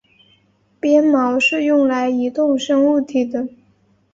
[0.79, 3.47] 鞭毛是用来移动生物体的。